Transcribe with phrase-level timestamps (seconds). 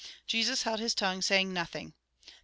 [0.25, 1.93] "Jesus held his tongue, saying nothing.